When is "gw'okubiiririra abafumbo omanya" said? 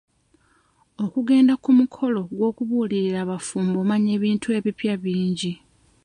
2.37-4.11